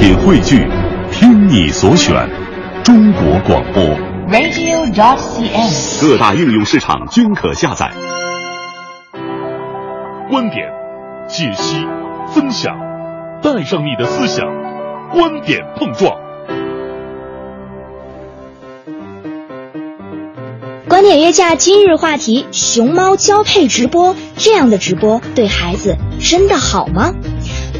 [0.00, 0.66] 品汇聚，
[1.12, 2.26] 听你所选，
[2.82, 3.84] 中国广播。
[4.30, 6.00] radio.dot.cn，。
[6.00, 7.92] 各大应用市场均可下载。
[10.30, 10.70] 观点、
[11.28, 11.84] 解析、
[12.32, 12.74] 分享，
[13.42, 14.46] 带上你的思想，
[15.12, 16.10] 观点碰撞。
[20.88, 27.12] 观点约架今日话题：熊猫交配直播，这样的直播对孩子真的好吗？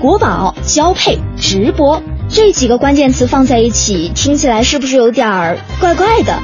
[0.02, 6.39] 国宝交配直播这几个关键词放在一起，听起来是不是有点儿怪怪的？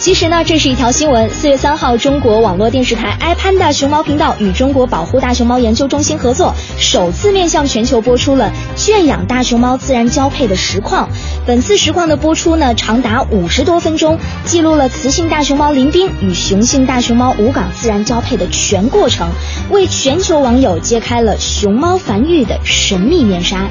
[0.00, 1.28] 其实呢，这是一条新闻。
[1.28, 11.10] 四月三号，中国网络电视台 iPanda 熊猫频道与中国保护大熊猫研究中心合作，首次面向全球播出了圈养大熊猫自然交配的实况。
[11.44, 19.28] 本次实况的播出呢，长达五十多分钟，记录了雌性大熊猫林冰与雄性大熊猫吴岗自然交配的全过程，
[19.68, 23.68] 为全球网友揭开了熊猫繁育的神秘面纱。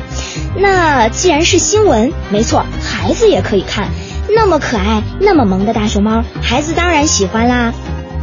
[0.56, 3.90] 那既然是新闻，没错，孩子也可以看。
[4.36, 7.74] 那么可爱、那么萌的大熊猫，孩子当然喜欢啦。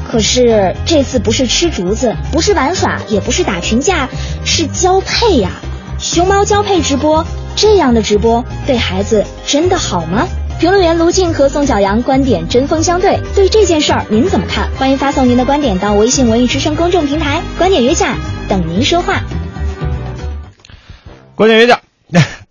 [0.09, 4.09] 可是这次不是吃竹子，不是玩耍，也不是打群架，
[4.45, 5.51] 是交配呀！
[5.99, 7.27] 熊猫交配直播，
[7.57, 10.27] 这样的直播对孩子真的好吗？
[10.61, 14.69] 评论员卢静和宋小阳观点针锋相对，对这件事儿您怎么看？
[14.79, 18.15] 欢迎发送您的观点到微信文艺之声公众平台“观点约架”，
[18.49, 19.21] 等您说话。
[21.35, 21.81] 观点约架，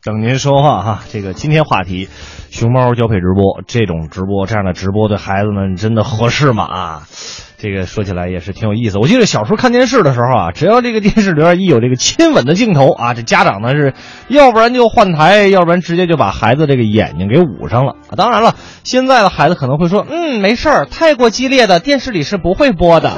[0.05, 0.99] 等您说话哈。
[1.11, 2.07] 这个今天话题。
[2.51, 6.63] 熊猫交配直播这种直播这样的直播对孩子们真的合适吗？
[6.63, 7.01] 啊，
[7.57, 8.99] 这个说起来也是挺有意思。
[8.99, 13.95] 我记得小时候看电视的时候啊，只要这个电视里边一有这个亲吻的镜头啊，这家长呢是
[14.27, 17.95] 要不然就换台，要不然直接就把孩子这个眼睛给捂上了。
[18.15, 18.53] 当然了，
[18.83, 23.11] 现在的孩子可能会说，嗯，没事儿，太过激烈的电视里是不会播的。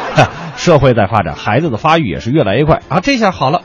[0.56, 3.60] 社会在发展，孩子的发育也是越来越快啊，这下好了。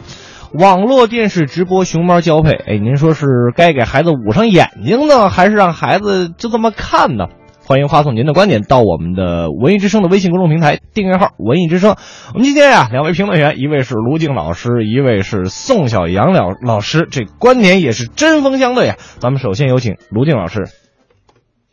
[0.54, 7.26] 网络电视直播熊猫交配，哎，您说是该给孩子捂上眼睛呢，还是让孩子就这么看呢？
[7.66, 11.98] 欢迎发送您的观点到我们的文艺之声的微信公众平台订阅号“文艺之声”。
[12.34, 18.96] 我们今天呀，两位评论员，一位是卢静老师，一位是宋小阳老老师，这观点也是针锋相对啊。
[19.20, 20.64] 咱们首先有请卢静老师。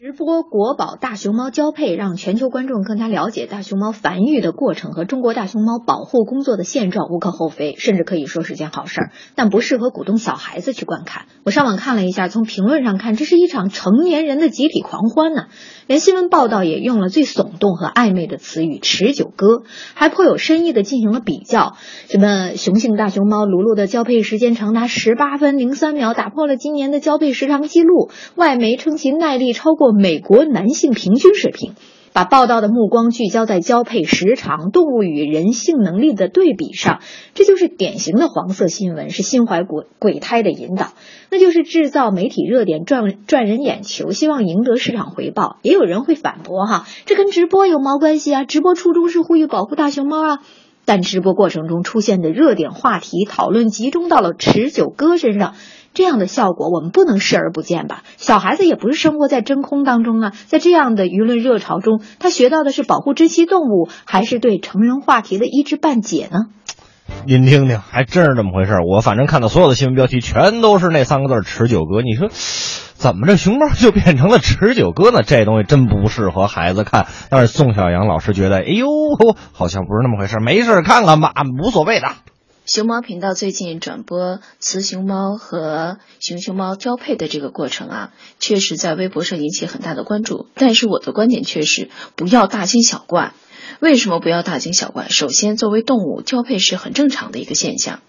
[0.04, 11.24] 直播国宝大熊猫交配，让全球观众更加了解大熊猫繁育的过程和中国大熊猫保护工作的现状，无可厚非，甚至可以说是件好事儿，但不适合鼓动小孩子去观看。
[11.42, 15.44] 我上网看了一下，从评论上看，这是一场成年人的集体狂欢呢、
[15.86, 19.62] 连新闻报道也用了最耸动和暧昧的词语“持久歌”，
[19.96, 21.76] 还颇有深意的进行了比较。
[22.10, 28.10] 什么雄性大熊猫卢卢的交配时间长达十八分零三秒，打破了今年的交配时长记录。
[28.34, 31.74] 外媒称其耐力超过美国男性平均水平。
[32.12, 37.00] 把报道的目光聚焦在交配时长、动物与人性能力的对比上，
[37.34, 40.92] 这就是典型的黄色新闻，是心怀鬼鬼胎的引导，
[41.28, 45.56] 那就是制造媒体热点赚赚人眼球，希望赢得市场回报。
[45.62, 48.44] 也有人会反驳哈，这跟直播有毛关系啊？
[48.44, 50.38] 直播初衷是呼吁保护大熊猫啊。
[50.84, 55.54] 但直播过程中出现的热点话题讨论集中到了持久哥身上。
[55.94, 58.02] 这样的效果我们不能视而不见吧？
[58.16, 66.46] 小孩子也不是生活在真空当中啊，在这样的舆论热潮中，他学到的是保护珍稀动物，还是对成人话题的一知半解呢？
[67.26, 68.72] 您听听，还真是这么回事。
[68.80, 75.20] 我反正看到所有的新闻标题全都是那三个字“持久哥”，你说怎么这熊猫就变成了持久哥呢？
[75.22, 77.06] 这东西真不适合孩子看。
[77.28, 78.86] 但是宋小阳老师觉得，哎呦，
[79.52, 81.32] 好像不是那么回事，没事看看吧，
[81.62, 82.08] 无所谓的。
[82.66, 90.48] 熊猫频道最近转播雌熊猫和雄熊猫交配的这个过程啊，确实在微博上引起很大的关注。
[90.54, 93.34] 但是我的观点却是不要大惊小怪。
[93.80, 95.08] 为什么不要大惊小怪？
[95.08, 98.00] 首先，作为动物，交配是很正常的一个现象。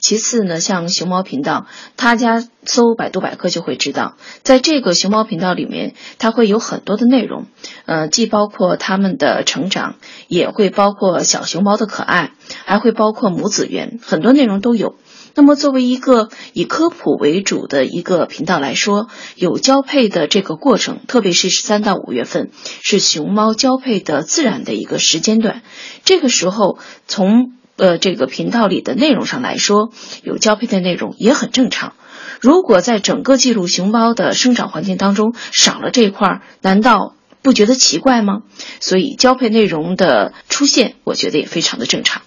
[0.00, 1.66] 其次呢，像熊猫频道，
[1.96, 7.46] 他家搜百度百科就会知道，在这个熊猫频道里面，它会有很多的内容，
[7.86, 12.32] 呃，既包括它们的成长，也会包括小熊猫的可爱，
[12.64, 14.96] 还会包括母子园，很多内容都有。
[15.40, 22.50] 那么，作为一个以科普为主的一个频道来说，有交配的这个过程，特别是三到五月份
[22.82, 25.62] 是熊猫交配的自然的一个时间段，
[26.04, 29.88] 这个时候从呃这个频道里的内容上来说，
[30.22, 31.94] 有交配的内容也很正常。
[32.42, 38.42] 如果在整个记录熊猫的生长环境当中少了这一块，难道不觉得奇怪吗？
[38.78, 42.20] 所以交配内容的出现，我觉得也非常的正常。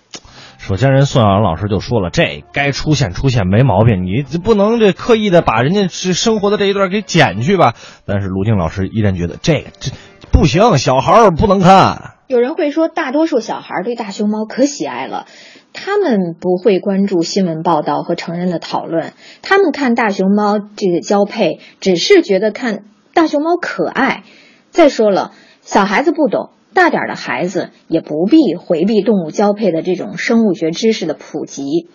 [0.66, 7.74] 首先，人宋小阳老师就说了，这该出现出现没毛病，你不能这刻意的把人家是生活的这一段给剪去吧。
[8.06, 9.92] 但是卢静老师依然觉得这个这
[10.32, 12.14] 不行，小孩儿不能看。
[12.28, 15.26] 有人会说，大多数小孩对大熊猫可喜爱了，
[15.74, 19.12] 他们不会关注新闻报道和成人的讨论，
[19.42, 24.24] 他们看大熊猫这个交配，只是觉得看大熊猫可爱。
[24.70, 31.88] 再说了，小孩子不懂，大点的孩子也不必回避动物交配的这种生物学知识的普及。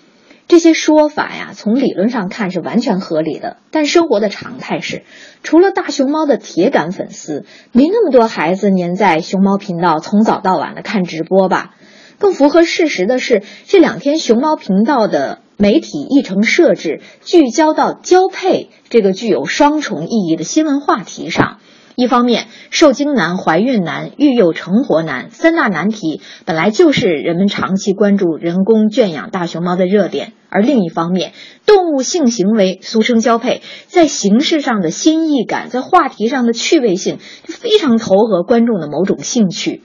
[0.46, 5.02] 这些说法呀，从理论上看是完全合理的，但生活的常态是，
[5.42, 11.74] 除了大熊猫的铁杆粉丝，没那么多孩子粘在熊猫频道从早到晚的看直播吧。
[12.18, 21.58] 更符合事实的是，这两天熊猫频道的媒体议程设置聚焦到交配这个具有双重意义的新闻话题上。
[21.98, 31.32] 一方面，受精难、怀孕难、育幼成活难三大难题本来就是人们长期关注人工圈养大熊猫的热点；而另一方面，
[31.66, 37.18] 动物性行为俗称交配，在形式上的新意感，在话题上的趣味性，
[37.48, 39.82] 就非常投合观众的某种兴趣。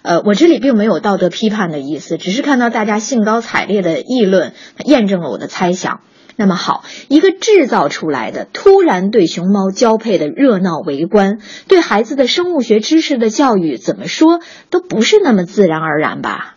[0.00, 4.54] 呃，我这里并没有道德批判的意思，只是看到大家兴高采烈的议论，
[4.86, 6.00] 验证了我的猜想。
[6.40, 11.38] 那么好，一个制造出来的突然对熊猫交配的热闹围观，
[11.68, 14.40] 对孩子的生物学知识的教育，怎么说
[14.70, 16.56] 都不是那么自然而然吧？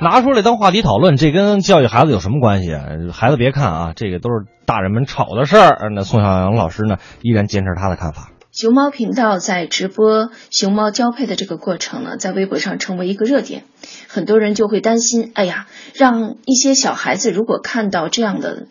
[0.00, 2.82] 拿出来当话题讨论，这跟教育孩子有什么关系啊？
[3.12, 5.90] 孩子别看啊，这个都是大人们吵的事儿。
[5.94, 8.30] 那宋小阳老师呢，依然坚持他的看法。
[8.50, 13.62] 熊猫频道在直播熊猫交配的这个过程呢，在微博上成为一个热点，
[14.08, 18.66] 很多人就会担心：哎呀，让一些小孩子如果看到这样的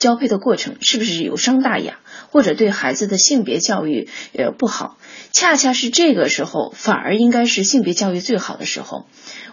[0.00, 2.00] 交配的过程，是不是有伤大雅，
[2.32, 4.96] 或者对孩子的性别教育呃不好？
[5.30, 9.06] 恰恰是这个时候，反而应该是性别教育最好的时候。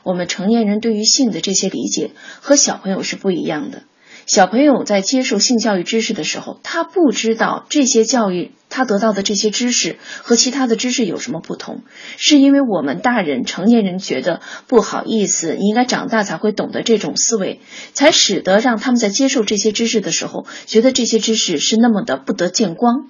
[0.04, 3.84] 我们成年人对于性的这些理解和小朋友是不一样的。
[4.26, 11.82] 小朋友在接受性教育知识的时候，他不知道这些教育他得到的这些知识和其他的知识有什么不同，
[12.18, 17.60] 是因为我们大人成年人觉得不好意思，你应该长大才会懂得这种思维，
[17.94, 23.08] 才使得让他们在接受这些知识的时候，觉得这些知识是那么的不得见光。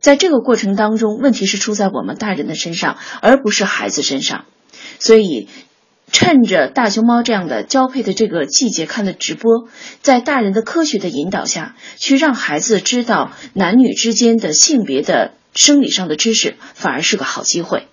[0.00, 4.46] 在这个过程当中，问题是出在我们大人的身上，而不是孩子身上，
[4.98, 5.48] 所以。
[6.12, 9.68] 趁着大熊猫这样的交配的这个季节看的直播，
[10.00, 17.86] 在大人的科学的引导下，去让孩子知道男女之间的性别的生理上的知识，反而是个好机会。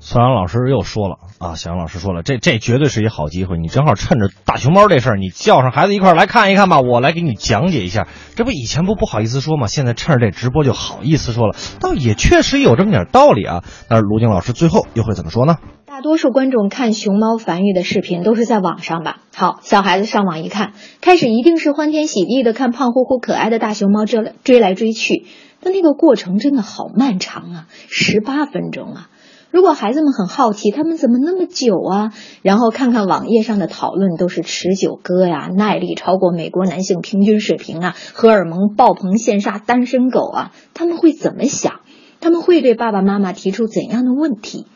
[0.00, 8.06] 孙杨老师又说了啊，小杨老师说了，这这绝对是一好机会，你正好趁着大熊猫这事儿，你叫上孩子一块儿来看一看吧，我来给你讲解一下。
[8.36, 9.66] 这不以前不不好意思说吗？
[9.66, 13.64] 现在趁着这直播就好意思说了，倒也确实有这么点道理啊。
[13.88, 15.56] 但是卢静老师最后又会怎么说呢？
[15.84, 19.18] 大多数观众看熊猫繁育的视频都是在网上吧？
[19.34, 25.26] 好，小孩子上网一看，开始一定是欢天喜地的看胖乎乎可爱的大熊猫追追来追去，
[25.60, 29.08] 但那个过程真的好漫长啊，十八分钟啊！
[29.50, 32.12] 如果孩子们很好奇，他们怎么那么久啊？
[32.42, 41.80] 然后看看网页上的讨论都是持久歌呀，耐力超过美国男性平均水平啊，荷尔蒙爆棚羡煞单身狗啊，他们会怎么想？
[42.20, 44.66] 他们会对爸爸妈妈提出怎样的问题？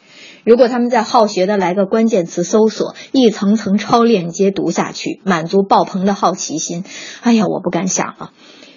[0.45, 6.83] 如果他们在好学的来个关键词搜索，一层层超链接读下去，满足爆棚的好奇心，
[7.21, 8.31] 哎呀，我不敢想了。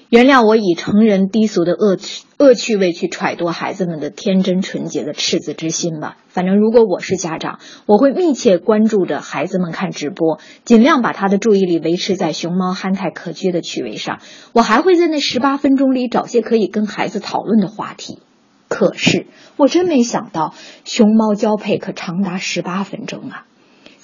[0.10, 6.18] 原谅我以成人低俗的恶趣恶趣味去揣度孩子们的天真纯洁的赤子之心吧。
[6.28, 14.20] 反正如果我是家长，我会密切关注着孩子们看直播，尽量把他的注意力维持在熊猫憨态可掬的趣味上。
[14.54, 18.20] 我还会在那十八分钟里找些可以跟孩子讨论的话题。
[18.68, 23.46] 可是，我真没想到，熊猫交配可长达十八分钟啊！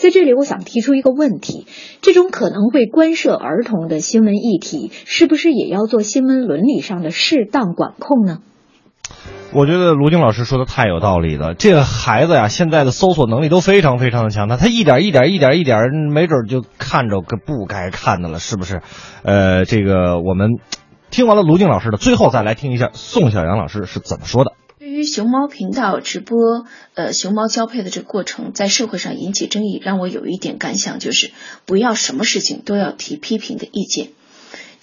[0.02, 1.68] 在这里，我想提出一个问题：
[2.02, 8.40] 这种可能会关涉儿童的新闻议题，是不是也要做新闻伦理上的适当管控呢？
[9.54, 11.54] 我觉得卢静老师说的太有道理了。
[11.54, 15.78] 这个孩子呀，现在的搜索能力都非常非常的强，他他一点一点一点一点，
[16.12, 18.82] 没准就看着个不该看的了，是不是？
[19.22, 20.58] 呃，这个我们
[21.12, 24.54] 听完了卢静老师的，最后再来听一下宋小阳老师是怎么说的。
[24.92, 31.32] 于熊猫频道直播，呃，熊猫交配的这个过程，在社会上引起争议，让我有一点感想，就是
[31.66, 34.10] 不要什么事情都要提批评的意见。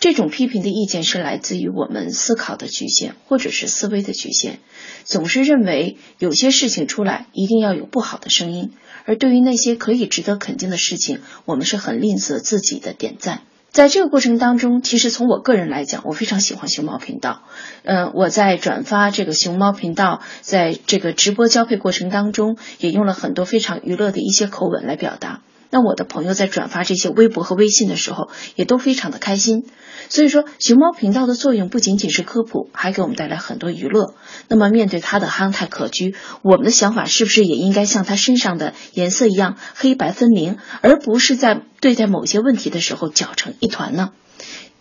[0.00, 4.60] 这种批评的意见是来自于我们思考的局限，或者是思维的局限，
[5.04, 8.72] 总是认为有些事情出来一定要有不好的声音，
[9.04, 13.42] 而对于那些可以值得肯定的事情，我们是很吝啬自己的点赞。
[13.70, 17.42] 在这个过程当中，其实从我个人来讲，我非常喜欢熊猫频道。
[17.84, 25.42] 嗯，我在转发这个熊猫频道，在这个直播交配过程当中，也用了很多非常娱乐的一些口吻来表达。
[25.70, 29.66] 那我的朋友在转发这些微博和微信的时候，也都非常的开心。
[30.08, 34.14] 所以说，熊猫频道的作用不仅仅是科普，还给我们带来很多娱乐。
[34.48, 44.10] 那么，面对它的憨态可掬，我们的想法是不是也应该像它身上的颜色一样黑白分明，而不是在对待某些问题的时候搅成一团呢？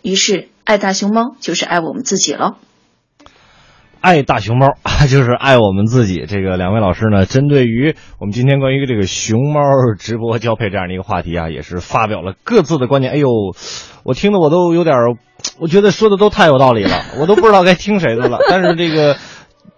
[0.00, 2.56] 于是，爱大熊猫就是爱我们自己了。
[4.00, 4.76] 爱大熊猫
[5.08, 6.24] 就是爱我们自己。
[6.28, 9.60] 这个两位老师呢，针对于我们今天关于这个熊猫
[9.98, 13.12] 直播交配这样的一个话题啊，也是发表了各自的观点。
[13.12, 13.28] 哎呦，
[14.04, 14.96] 我听的我都有点，
[15.58, 18.38] 我觉得说的都太有道理了，我都不知道该听谁的了。
[18.48, 19.16] 但是这个。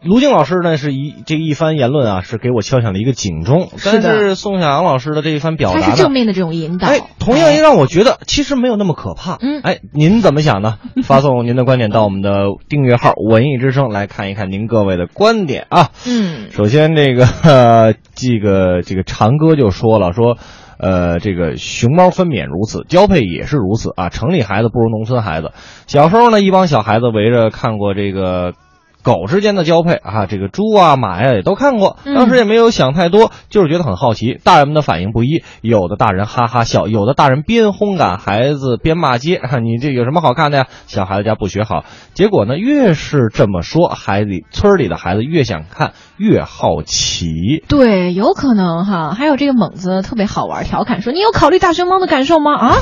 [0.03, 3.69] 卢静老师呢是一这一番言论啊，是给我敲响了一个警钟。
[3.85, 9.37] 但是宋小阳老师的这一番表达，他是正面的这种引导，哎，同样也让我觉得其实没有那么可怕。
[9.41, 10.79] 嗯，哎，您怎么想呢？
[11.05, 12.31] 发送您的观点到我们的
[12.69, 15.91] 订阅号“文艺之声”来看一看您各位的观点啊。
[16.07, 20.39] 嗯，首先这个呃、这个这个长哥就说了说，
[20.79, 24.09] 呃，这个熊猫分娩如此，交配也是如此啊。
[24.09, 25.53] 城里孩子不如农村孩子。
[25.87, 28.55] 小时候呢，一帮小孩子围着看过这个。
[29.03, 34.39] 狗之间的交配啊，这个猪啊马呀也都看过，当时也没有想太多，就是觉得很好奇。
[34.45, 39.41] 大人们的反应不一，有的大人哈哈笑，有的大人边轰赶孩子边骂街。
[39.65, 40.67] 你这有什么好看的呀？
[40.87, 41.85] 小孩子家不学好。
[42.13, 47.65] 结果呢，越是这么说，孩子村里的孩子越想看，越好奇。
[47.69, 49.15] 对，有可能哈。
[49.15, 52.55] 还有这个猛子特别好玩，调侃说：“你有考虑大熊猫的感受吗？
[52.55, 52.75] 啊，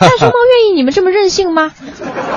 [0.00, 1.70] 大熊猫愿意你们这么任性吗？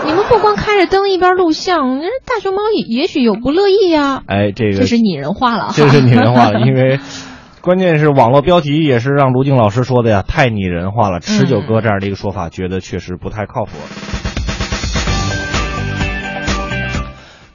[0.06, 4.22] 你们不光开着灯一边录像，大熊猫也也许。”有不乐意呀？
[4.28, 7.00] 哎，这个这是拟人化了，这是拟人化了，因为
[7.62, 11.20] 关键是网络标题也是让卢静老师说的呀，太拟人化了。
[11.20, 13.72] 持久哥这样的一个说法，觉得确实不太靠谱。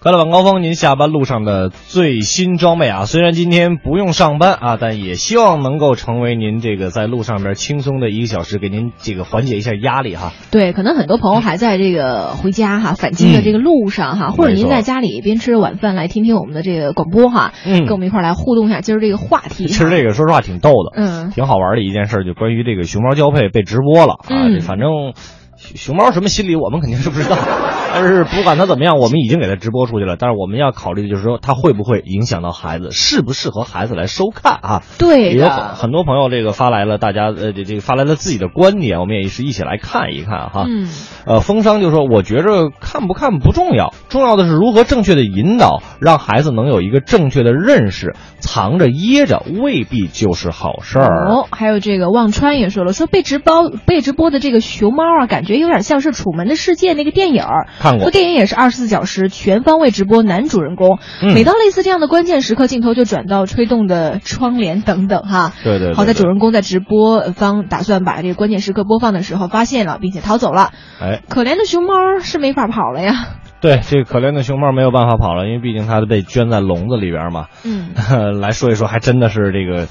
[0.00, 3.05] 快乐晚高峰，您下班路上的最新装备啊！
[3.05, 10.33] 虽然今天不用上班啊，但也希望能够成为您这个在路上边轻松的一个小时，给您这个缓解一下压力哈。
[10.52, 19.67] 对，可能很多朋友还在这个回家哈，返京的这个路上哈，或者您在家里边吃着晚饭来听听我们的这个广播哈，嗯，跟我们一块来互动一下今儿这个话题。
[19.67, 25.12] 其实这个说实话挺逗的，嗯，挺好玩的一件事，就关于这个熊猫交配被直播了啊，这反正。
[25.59, 27.37] 熊猫什么心理，我们肯定是不知道。
[27.93, 30.17] 但是不管它怎么样，我们已经给它直播出去了。
[30.19, 34.83] 但是我们要考虑的就是说，它会不会影响到孩子，适不适合孩子来收看啊？
[34.99, 40.65] 对，有很很多朋友这个发来了，大家呃这这个发来了自己的观点，我们也是一起来看一看哈。
[40.69, 40.88] 嗯。
[41.27, 48.15] 呃，风商就说，我觉着看不看不重要，重要的是如何正确的引导，让孩子能有一个正确的认识。
[48.41, 51.29] 藏着掖着未必就是好事儿。
[51.29, 57.67] 哦，还有这个忘川也说了，说被直播被直播的这个熊猫啊，感觉有点像是《楚门的世界》那个电影儿。
[57.81, 58.02] 看过。
[58.02, 60.99] 说电影也是二十四小时全方位直播男主人公，
[61.35, 65.52] 每到类似这样的关键时刻，镜头就转到吹动的窗帘等等哈。
[65.64, 65.95] 对对。
[65.95, 70.71] 好在主人公在直播方打算把这个关键时刻播放的时候发现了，并且逃走了。
[71.00, 73.38] 哎，可怜的熊猫是没法跑了呀。
[73.61, 77.47] 对，这个可怜的熊猫没有办法跑了，因为毕竟它被圈在笼子里边嘛。
[77.64, 77.90] 嗯，
[78.40, 79.87] 来说一说，还真的是这个，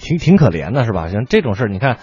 [0.00, 1.08] 挺挺可怜的，是吧？
[1.08, 1.96] 像这种事儿，你看。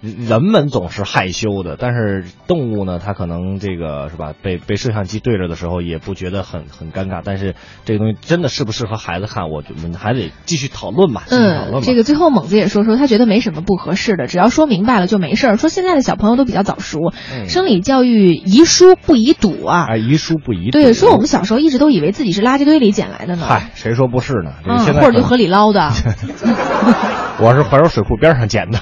[0.00, 4.32] 人们总是害羞的，但是动物呢，它可能这个是吧？
[4.42, 7.20] 被被摄像机对着的时候，也不觉得很很尴尬。
[7.24, 11.24] 但是这个东西真的适不适合孩子看，我们还得继续讨论吧。
[11.30, 15.56] 嗯，这个最后猛子也说说，他觉得没什么不合适的，只要说明白了就没事儿。
[15.56, 17.12] 说现在的小朋友都比较早熟，
[17.48, 19.86] 生理教育宜疏不宜堵啊。
[19.88, 20.78] 哎，宜疏不宜堵。
[20.78, 23.44] 对，说我们小时候一直都以为自己是垃圾堆里捡来的呢。
[23.48, 24.52] 嗨，谁说不是呢？
[24.64, 25.90] 嗯，或者就河里捞的。
[27.40, 28.78] 我是怀柔水库边上捡的。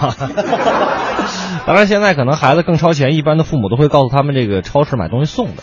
[1.67, 5.63] 当然，现在可能孩子更超前，一般的父母都会告诉他们，这个超市买东西送的，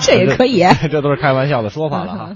[0.00, 2.30] 这也可以， 这都是开玩笑的说法了哈。